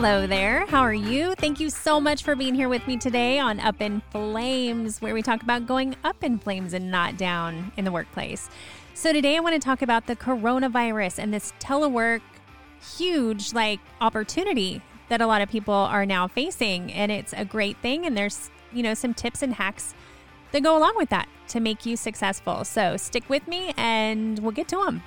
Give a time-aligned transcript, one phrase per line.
[0.00, 0.64] Hello there.
[0.66, 1.34] How are you?
[1.34, 5.12] Thank you so much for being here with me today on Up in Flames, where
[5.12, 8.48] we talk about going up in flames and not down in the workplace.
[8.94, 12.20] So, today I want to talk about the coronavirus and this telework
[12.96, 16.92] huge like opportunity that a lot of people are now facing.
[16.92, 18.06] And it's a great thing.
[18.06, 19.96] And there's, you know, some tips and hacks
[20.52, 22.64] that go along with that to make you successful.
[22.64, 25.02] So, stick with me and we'll get to them.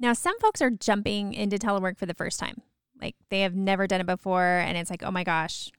[0.00, 2.62] Now, some folks are jumping into telework for the first time.
[3.00, 4.42] Like they have never done it before.
[4.42, 5.70] And it's like, oh my gosh,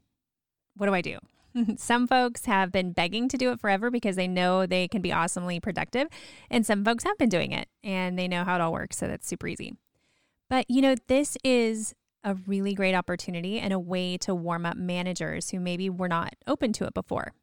[0.78, 1.18] what do I do?
[1.78, 5.12] some folks have been begging to do it forever because they know they can be
[5.12, 6.08] awesomely productive.
[6.50, 8.98] And some folks have been doing it and they know how it all works.
[8.98, 9.76] So that's super easy.
[10.50, 14.78] But, you know, this is a really great opportunity and a way to warm up
[14.78, 17.34] managers who maybe were not open to it before.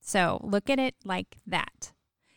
[0.00, 1.92] So look at it like that.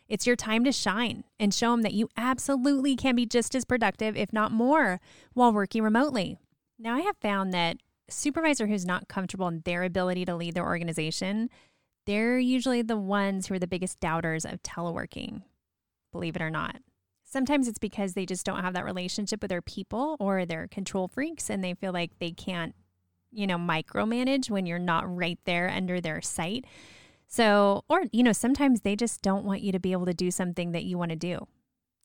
[0.08, 3.64] It's your time to shine and show them that you absolutely can be just as
[3.64, 5.00] productive, if not more,
[5.34, 6.38] while working remotely.
[6.78, 10.66] Now, I have found that supervisor who's not comfortable in their ability to lead their
[10.66, 11.50] organization,
[12.06, 15.42] they're usually the ones who are the biggest doubters of teleworking,
[16.10, 16.76] believe it or not.
[17.24, 21.08] Sometimes it's because they just don't have that relationship with their people or they're control
[21.08, 22.74] freaks and they feel like they can't,
[23.30, 26.64] you know, micromanage when you're not right there under their sight.
[27.28, 30.30] So, or, you know, sometimes they just don't want you to be able to do
[30.30, 31.46] something that you want to do.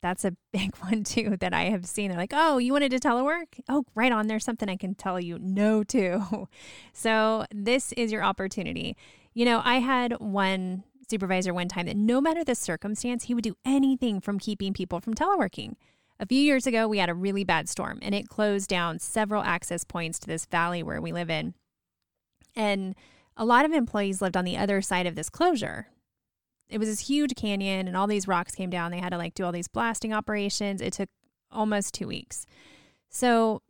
[0.02, 2.09] That's a big one too that I have seen.
[2.09, 3.61] They're like, oh, you wanted to telework?
[3.69, 4.27] Oh, right on.
[4.27, 6.47] There's something I can tell you no to.
[6.93, 8.95] So, this is your opportunity.
[9.33, 13.43] You know, I had one supervisor one time that no matter the circumstance, he would
[13.43, 15.75] do anything from keeping people from teleworking.
[16.19, 19.41] A few years ago, we had a really bad storm and it closed down several
[19.43, 21.55] access points to this valley where we live in.
[22.55, 22.95] And
[23.38, 25.88] a lot of employees lived on the other side of this closure.
[26.70, 28.92] It was this huge canyon and all these rocks came down.
[28.92, 30.81] They had to like do all these blasting operations.
[30.81, 31.09] It took
[31.52, 32.45] almost two weeks.
[33.10, 33.61] So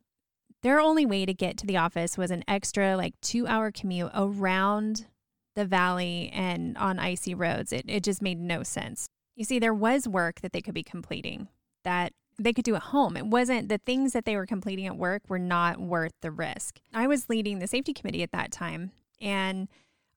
[0.61, 4.11] their only way to get to the office was an extra like two hour commute
[4.13, 5.07] around
[5.55, 7.73] the valley and on icy roads.
[7.73, 9.07] It, it just made no sense.
[9.35, 11.47] You see, there was work that they could be completing
[11.83, 13.17] that they could do at home.
[13.17, 16.79] It wasn't the things that they were completing at work were not worth the risk.
[16.93, 18.91] I was leading the safety committee at that time
[19.23, 19.67] and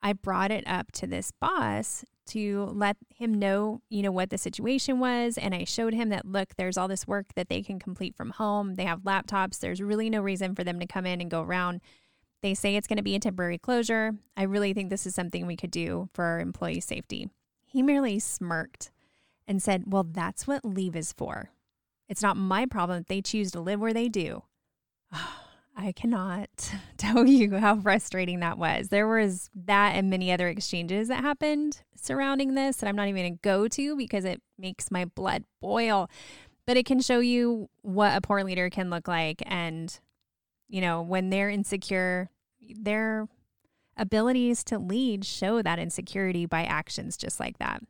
[0.02, 4.38] I brought it up to this boss to let him know, you know, what the
[4.38, 5.38] situation was.
[5.38, 8.30] And I showed him that, look, there's all this work that they can complete from
[8.30, 8.74] home.
[8.74, 9.60] They have laptops.
[9.60, 11.80] There's really no reason for them to come in and go around.
[12.42, 14.14] They say it's going to be a temporary closure.
[14.36, 17.30] I really think this is something we could do for our employee safety.
[17.64, 18.90] He merely smirked
[19.46, 21.50] and said, Well, that's what leave is for.
[22.08, 24.42] It's not my problem if they choose to live where they do.
[25.86, 28.88] I cannot tell you how frustrating that was.
[28.88, 33.22] There was that and many other exchanges that happened surrounding this that I'm not even
[33.22, 36.10] going to go to because it makes my blood boil.
[36.66, 39.40] But it can show you what a poor leader can look like.
[39.46, 39.96] And,
[40.68, 42.30] you know, when they're insecure,
[42.60, 43.28] their
[43.96, 47.80] abilities to lead show that insecurity by actions just like that.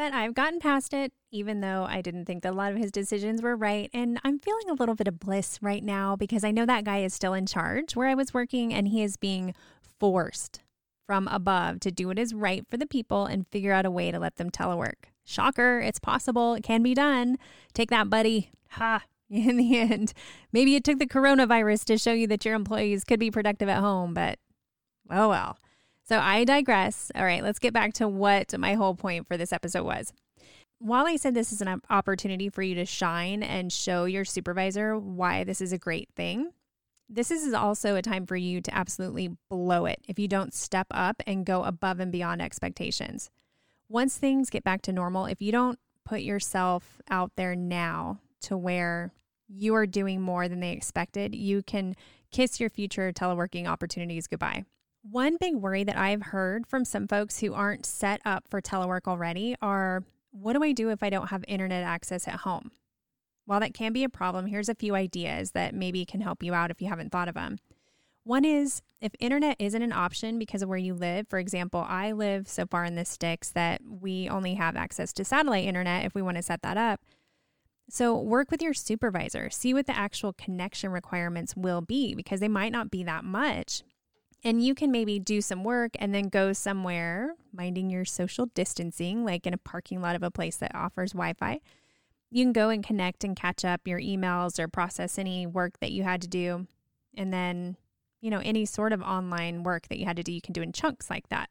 [0.00, 2.90] But I've gotten past it, even though I didn't think that a lot of his
[2.90, 3.90] decisions were right.
[3.92, 7.02] And I'm feeling a little bit of bliss right now because I know that guy
[7.02, 9.54] is still in charge where I was working and he is being
[9.98, 10.62] forced
[11.06, 14.10] from above to do what is right for the people and figure out a way
[14.10, 15.10] to let them telework.
[15.26, 17.36] Shocker, it's possible, it can be done.
[17.74, 18.52] Take that, buddy.
[18.70, 19.04] Ha.
[19.28, 20.14] In the end,
[20.50, 23.80] maybe it took the coronavirus to show you that your employees could be productive at
[23.80, 24.38] home, but
[25.10, 25.58] oh well.
[26.10, 27.12] So I digress.
[27.14, 30.12] All right, let's get back to what my whole point for this episode was.
[30.80, 34.98] While I said this is an opportunity for you to shine and show your supervisor
[34.98, 36.50] why this is a great thing,
[37.08, 40.88] this is also a time for you to absolutely blow it if you don't step
[40.90, 43.30] up and go above and beyond expectations.
[43.88, 48.56] Once things get back to normal, if you don't put yourself out there now to
[48.56, 49.12] where
[49.46, 51.94] you are doing more than they expected, you can
[52.32, 54.64] kiss your future teleworking opportunities goodbye.
[55.02, 59.06] One big worry that I've heard from some folks who aren't set up for telework
[59.06, 62.70] already are what do I do if I don't have internet access at home?
[63.46, 66.52] While that can be a problem, here's a few ideas that maybe can help you
[66.52, 67.58] out if you haven't thought of them.
[68.24, 72.12] One is if internet isn't an option because of where you live, for example, I
[72.12, 76.14] live so far in the sticks that we only have access to satellite internet if
[76.14, 77.00] we want to set that up.
[77.88, 82.46] So, work with your supervisor, see what the actual connection requirements will be because they
[82.46, 83.82] might not be that much.
[84.42, 89.24] And you can maybe do some work and then go somewhere, minding your social distancing,
[89.24, 91.60] like in a parking lot of a place that offers Wi Fi.
[92.30, 95.92] You can go and connect and catch up your emails or process any work that
[95.92, 96.66] you had to do.
[97.16, 97.76] And then,
[98.20, 100.62] you know, any sort of online work that you had to do, you can do
[100.62, 101.50] in chunks like that.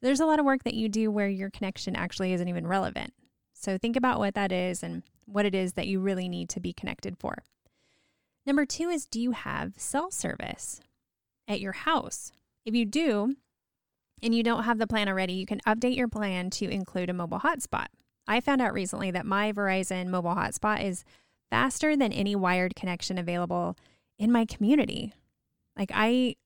[0.00, 3.12] There's a lot of work that you do where your connection actually isn't even relevant.
[3.52, 6.60] So think about what that is and what it is that you really need to
[6.60, 7.42] be connected for.
[8.46, 10.80] Number two is do you have cell service
[11.48, 12.32] at your house?
[12.64, 13.36] If you do,
[14.22, 17.14] and you don't have the plan already, you can update your plan to include a
[17.14, 17.86] mobile hotspot.
[18.26, 21.04] I found out recently that my Verizon mobile hotspot is
[21.50, 23.76] faster than any wired connection available
[24.18, 25.12] in my community.
[25.76, 26.36] Like I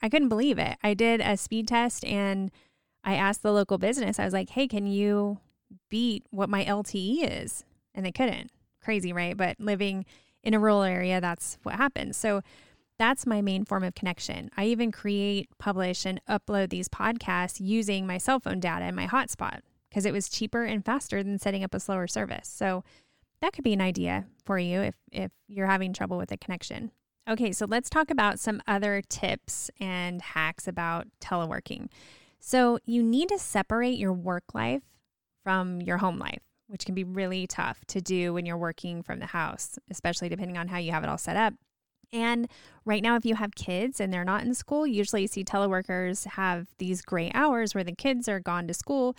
[0.00, 0.76] I couldn't believe it.
[0.82, 2.50] I did a speed test and
[3.02, 4.20] I asked the local business.
[4.20, 5.38] I was like, "Hey, can you
[5.88, 7.64] beat what my LTE is?"
[7.94, 8.50] And they couldn't.
[8.80, 9.36] Crazy, right?
[9.36, 10.04] But living
[10.44, 12.16] in a rural area, that's what happens.
[12.16, 12.42] So
[12.98, 14.50] that's my main form of connection.
[14.56, 19.06] I even create, publish, and upload these podcasts using my cell phone data and my
[19.06, 22.48] hotspot because it was cheaper and faster than setting up a slower service.
[22.48, 22.84] So
[23.40, 26.92] that could be an idea for you if, if you're having trouble with a connection.
[27.28, 31.88] Okay, so let's talk about some other tips and hacks about teleworking.
[32.40, 34.82] So, you need to separate your work life
[35.44, 39.20] from your home life, which can be really tough to do when you're working from
[39.20, 41.54] the house, especially depending on how you have it all set up.
[42.12, 42.48] And
[42.84, 46.26] right now, if you have kids and they're not in school, usually you see teleworkers
[46.26, 49.16] have these gray hours where the kids are gone to school.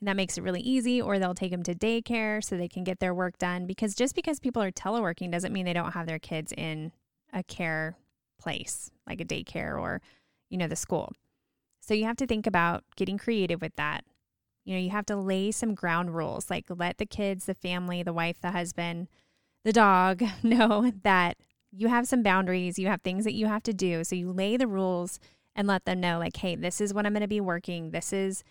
[0.00, 2.84] And that makes it really easy, or they'll take them to daycare so they can
[2.84, 3.66] get their work done.
[3.66, 6.92] Because just because people are teleworking doesn't mean they don't have their kids in
[7.32, 7.96] a care
[8.38, 10.02] place, like a daycare or,
[10.50, 11.12] you know, the school.
[11.80, 14.04] So you have to think about getting creative with that.
[14.64, 18.02] You know, you have to lay some ground rules, like let the kids, the family,
[18.02, 19.08] the wife, the husband,
[19.64, 21.38] the dog know that
[21.76, 24.04] you have some boundaries, you have things that you have to do.
[24.04, 25.18] So you lay the rules
[25.56, 27.90] and let them know, like, hey, this is what I'm going to be working.
[27.90, 28.44] This is,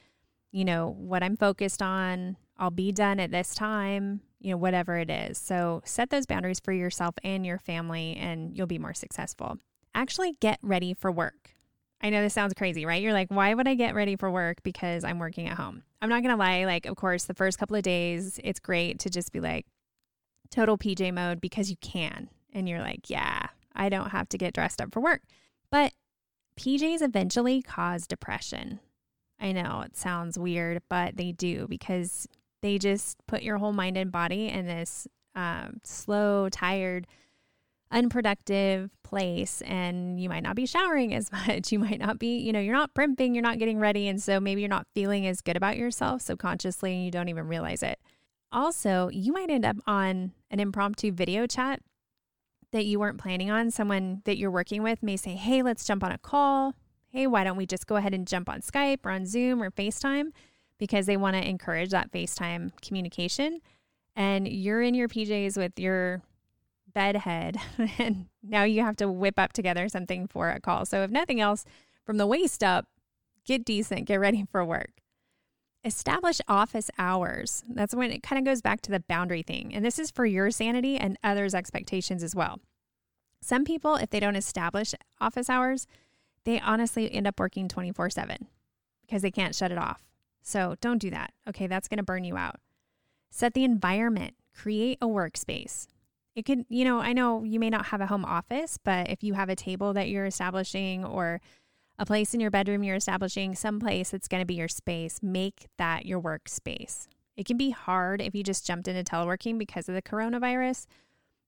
[0.51, 2.37] you know, what I'm focused on.
[2.57, 5.37] I'll be done at this time, you know, whatever it is.
[5.37, 9.57] So set those boundaries for yourself and your family, and you'll be more successful.
[9.95, 11.55] Actually, get ready for work.
[12.01, 13.01] I know this sounds crazy, right?
[13.01, 15.83] You're like, why would I get ready for work because I'm working at home?
[16.01, 16.65] I'm not going to lie.
[16.65, 19.65] Like, of course, the first couple of days, it's great to just be like
[20.51, 24.53] total PJ mode because you can and you're like, yeah, I don't have to get
[24.53, 25.21] dressed up for work.
[25.71, 25.93] But
[26.57, 28.79] PJs eventually cause depression.
[29.39, 32.27] I know it sounds weird, but they do because
[32.61, 37.07] they just put your whole mind and body in this um, slow, tired,
[37.91, 39.61] unproductive place.
[39.61, 41.71] And you might not be showering as much.
[41.71, 44.07] You might not be, you know, you're not primping, you're not getting ready.
[44.07, 47.47] And so maybe you're not feeling as good about yourself subconsciously and you don't even
[47.47, 47.99] realize it.
[48.51, 51.81] Also, you might end up on an impromptu video chat
[52.73, 56.03] that you weren't planning on, someone that you're working with may say, Hey, let's jump
[56.03, 56.73] on a call.
[57.09, 59.69] Hey, why don't we just go ahead and jump on Skype or on Zoom or
[59.69, 60.31] FaceTime?
[60.79, 63.59] Because they want to encourage that FaceTime communication.
[64.15, 66.23] And you're in your PJs with your
[66.93, 67.57] bed head,
[67.99, 70.85] and now you have to whip up together something for a call.
[70.85, 71.65] So, if nothing else,
[72.05, 72.87] from the waist up,
[73.45, 75.02] get decent, get ready for work.
[75.85, 77.63] Establish office hours.
[77.67, 79.73] That's when it kind of goes back to the boundary thing.
[79.75, 82.59] And this is for your sanity and others' expectations as well.
[83.41, 85.85] Some people, if they don't establish office hours,
[86.45, 88.47] they honestly end up working 24 7
[89.01, 90.03] because they can't shut it off.
[90.41, 91.33] So don't do that.
[91.47, 92.55] Okay, that's going to burn you out.
[93.29, 95.87] Set the environment, create a workspace.
[96.35, 99.23] It could, you know, I know you may not have a home office, but if
[99.23, 101.41] you have a table that you're establishing or
[102.03, 105.19] a place in your bedroom you're establishing, some place that's going to be your space,
[105.23, 107.07] make that your workspace.
[107.37, 110.85] It can be hard if you just jumped into teleworking because of the coronavirus,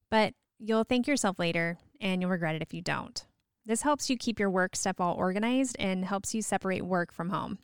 [0.09, 3.25] but you'll thank yourself later and you'll regret it if you don't.
[3.65, 7.31] This helps you keep your work stuff all organized and helps you separate work from
[7.31, 7.59] home.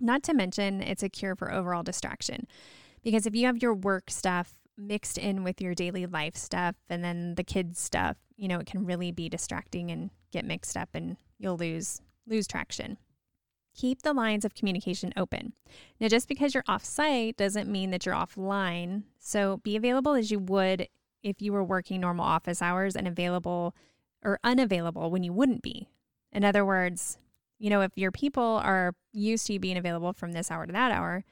[0.00, 2.46] Not to mention, it's a cure for overall distraction
[3.02, 7.04] because if you have your work stuff mixed in with your daily life stuff and
[7.04, 10.88] then the kids stuff, you know, it can really be distracting and get mixed up
[10.94, 12.98] and you'll lose lose traction.
[13.74, 15.52] Keep the lines of communication open.
[16.00, 19.02] Now, just because you're off site doesn't mean that you're offline.
[19.18, 20.88] So be available as you would
[21.22, 23.74] if you were working normal office hours and available
[24.24, 25.88] or unavailable when you wouldn't be.
[26.32, 27.18] In other words,
[27.58, 30.72] you know, if your people are used to you being available from this hour to
[30.72, 31.24] that hour,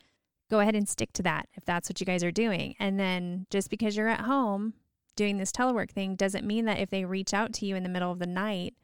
[0.50, 2.74] go ahead and stick to that if that's what you guys are doing.
[2.78, 4.74] And then just because you're at home
[5.16, 7.88] doing this telework thing doesn't mean that if they reach out to you in the
[7.88, 8.74] middle of the night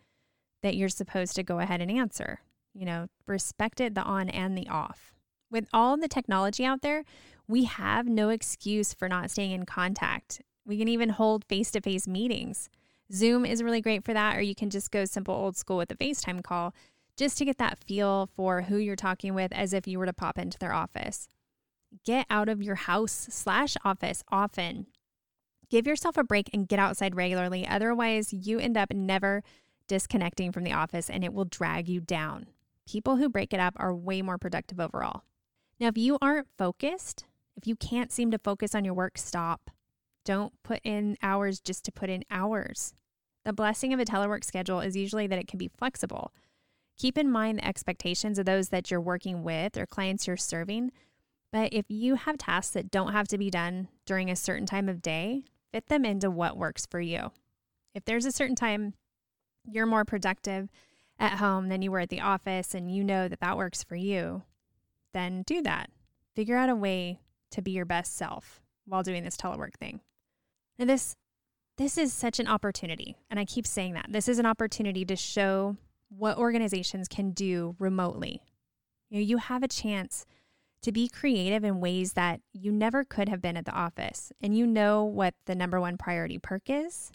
[0.62, 2.40] that you're supposed to go ahead and answer.
[2.75, 5.12] You know, respect it the on and the off.
[5.50, 7.05] With all the technology out there,
[7.49, 10.40] we have no excuse for not staying in contact.
[10.64, 12.69] We can even hold face to face meetings.
[13.12, 15.90] Zoom is really great for that, or you can just go simple old school with
[15.90, 16.75] a FaceTime call
[17.17, 20.12] just to get that feel for who you're talking with as if you were to
[20.12, 21.29] pop into their office.
[22.05, 24.87] Get out of your house slash office often.
[25.69, 27.67] Give yourself a break and get outside regularly.
[27.67, 29.43] Otherwise, you end up never
[29.90, 32.47] disconnecting from the office and it will drag you down.
[32.88, 35.25] People who break it up are way more productive overall.
[35.80, 37.25] Now, if you aren't focused,
[37.56, 39.68] if you can't seem to focus on your work, stop.
[40.25, 42.94] Don't put in hours just to put in hours.
[43.44, 46.32] The blessing of a telework schedule is usually that it can be flexible.
[46.97, 50.92] Keep in mind the expectations of those that you're working with or clients you're serving.
[51.50, 54.88] But if you have tasks that don't have to be done during a certain time
[54.88, 55.42] of day,
[55.73, 57.32] fit them into what works for you.
[57.92, 58.94] If there's a certain time
[59.64, 60.69] you're more productive
[61.19, 63.97] at home than you were at the office and you know that that works for
[63.97, 64.43] you,
[65.12, 65.90] then do that.
[66.35, 70.00] Figure out a way to be your best self while doing this telework thing.
[70.79, 71.17] Now this
[71.76, 74.09] this is such an opportunity, and I keep saying that.
[74.11, 75.79] This is an opportunity to show
[76.11, 78.43] what organizations can do remotely.
[79.09, 80.26] You know, you have a chance
[80.83, 84.31] to be creative in ways that you never could have been at the office.
[84.43, 87.12] And you know what the number one priority perk is?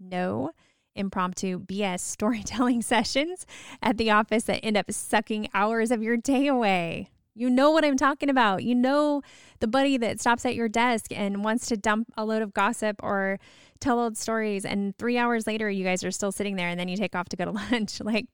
[0.00, 0.50] No
[0.94, 3.46] impromptu BS storytelling sessions
[3.82, 7.10] at the office that end up sucking hours of your day away.
[7.34, 8.62] You know what I'm talking about.
[8.62, 9.22] You know
[9.58, 13.02] the buddy that stops at your desk and wants to dump a load of gossip
[13.02, 13.40] or
[13.80, 14.64] tell old stories.
[14.64, 17.28] And three hours later, you guys are still sitting there and then you take off
[17.30, 18.00] to go to lunch.
[18.00, 18.26] like,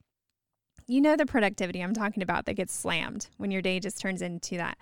[0.87, 4.21] you know the productivity I'm talking about that gets slammed when your day just turns
[4.21, 4.77] into that.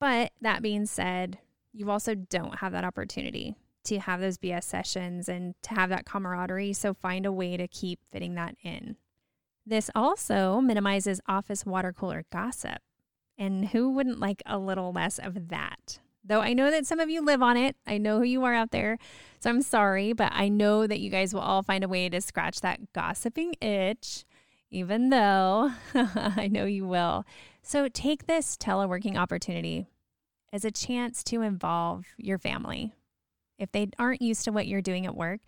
[0.00, 1.38] But that being said,
[1.72, 6.06] you also don't have that opportunity to have those BS sessions and to have that
[6.06, 6.72] camaraderie.
[6.72, 8.96] So find a way to keep fitting that in.
[9.64, 12.78] This also minimizes office water cooler gossip.
[13.38, 15.98] And who wouldn't like a little less of that?
[16.24, 17.76] Though I know that some of you live on it.
[17.86, 18.98] I know who you are out there.
[19.40, 22.20] So I'm sorry, but I know that you guys will all find a way to
[22.20, 24.24] scratch that gossiping itch,
[24.70, 27.24] even though I know you will.
[27.62, 29.88] So take this teleworking opportunity
[30.52, 32.92] as a chance to involve your family.
[33.58, 35.40] If they aren't used to what you're doing at work,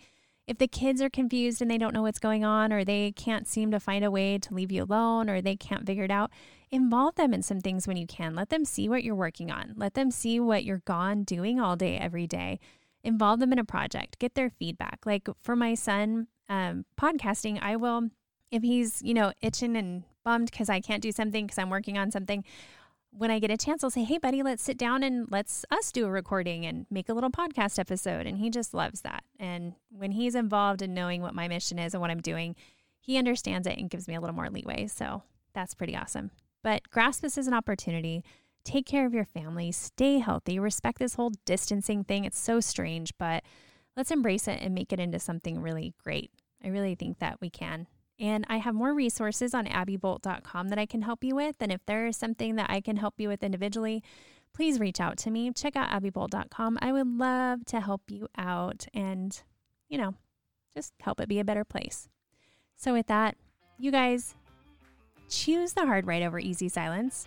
[0.46, 3.49] if the kids are confused and they don't know what's going on, or they can't
[3.49, 6.30] seem to find a way to leave you alone, or they can't figure it out,
[6.70, 8.34] involve them in some things when you can.
[8.34, 9.73] Let them see what you're working on.
[9.76, 12.61] Let them see what you're gone doing all day, every day.
[13.02, 14.18] Involve them in a project.
[14.18, 15.00] Get their feedback.
[15.06, 18.11] Like for my son, um, podcasting, I will,
[18.50, 21.96] if he's, you know, itching and bummed because I can't do something because I'm working
[21.96, 22.44] on something,
[23.16, 25.92] when I get a chance, I'll say, Hey, buddy, let's sit down and let's us
[25.92, 28.26] do a recording and make a little podcast episode.
[28.26, 29.23] And he just loves that.
[29.38, 32.56] And when he's involved in knowing what my mission is and what I'm doing,
[33.00, 34.88] he understands it and gives me a little more leeway.
[34.88, 35.23] So
[35.54, 36.30] that's pretty awesome.
[36.62, 38.25] But grasp this as an opportunity.
[38.64, 42.25] Take care of your family, stay healthy, respect this whole distancing thing.
[42.25, 43.44] It's so strange, but
[43.94, 46.30] let's embrace it and make it into something really great.
[46.64, 47.87] I really think that we can.
[48.18, 51.56] And I have more resources on abbybolt.com that I can help you with.
[51.61, 54.02] And if there is something that I can help you with individually,
[54.54, 55.50] please reach out to me.
[55.52, 56.78] Check out abbybolt.com.
[56.80, 59.42] I would love to help you out and,
[59.88, 60.14] you know,
[60.76, 62.09] just help it be a better place.
[62.76, 63.37] So, with that,
[63.78, 64.35] you guys
[65.28, 67.26] choose the hard right over easy silence.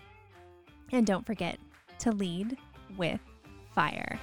[0.92, 1.60] And don't forget
[2.00, 2.58] to lead
[2.98, 3.20] with
[3.74, 4.20] fire.